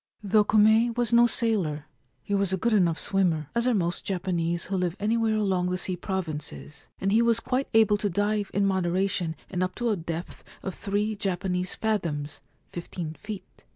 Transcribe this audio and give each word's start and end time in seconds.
Though 0.23 0.43
Kume 0.45 0.97
was 0.97 1.13
no 1.13 1.27
sailor, 1.27 1.85
he 2.23 2.33
was 2.33 2.51
a 2.51 2.57
good 2.57 2.73
enough 2.73 2.97
swimmer, 2.99 3.49
as 3.53 3.67
are 3.67 3.73
most 3.75 4.03
Japanese 4.03 4.63
who 4.63 4.75
live 4.75 4.95
anywhere 4.99 5.35
along 5.35 5.69
the 5.69 5.77
sea 5.77 5.95
provinces, 5.95 6.87
and 6.99 7.11
he 7.11 7.21
was 7.21 7.39
quite 7.39 7.67
able 7.75 7.97
to 7.97 8.09
dive 8.09 8.49
in 8.51 8.65
moderation 8.65 9.35
and 9.47 9.61
up 9.61 9.75
to 9.75 9.91
a 9.91 9.95
depth 9.95 10.43
of 10.63 10.73
three 10.73 11.15
Japanese 11.15 11.75
fathoms— 11.75 12.41
fifteen 12.73 13.13
feet. 13.13 13.63